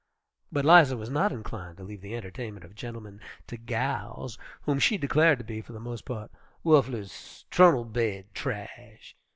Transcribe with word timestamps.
But 0.51 0.65
'Liza 0.65 0.97
was 0.97 1.11
not 1.11 1.31
inclined 1.31 1.77
to 1.77 1.83
leave 1.83 2.01
the 2.01 2.15
entertainment 2.15 2.65
of 2.65 2.73
gentlemen 2.73 3.21
to 3.45 3.55
"gals," 3.55 4.39
whom 4.63 4.79
she 4.79 4.97
declared 4.97 5.37
to 5.37 5.45
be, 5.45 5.61
for 5.61 5.73
the 5.73 5.79
most 5.79 6.05
part, 6.05 6.31
"wu'fless 6.63 7.45
trunnel 7.51 7.85
baid 7.85 8.25
trash." 8.33 9.15